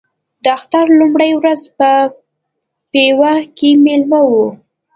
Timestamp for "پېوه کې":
2.91-3.69